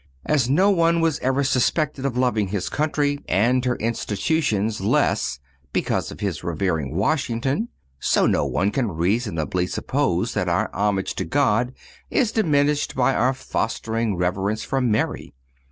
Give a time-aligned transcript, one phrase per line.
[0.25, 5.39] As no one was ever suspected of loving his country and her institutions less
[5.73, 11.23] because of his revering Washington, so no one can reasonably suppose that our homage to
[11.23, 11.73] God
[12.09, 15.35] is diminished by our fostering reverence for Mary.